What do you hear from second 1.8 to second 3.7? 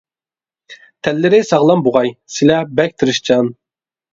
بوغاي، سىلە بەك تىرىشچان.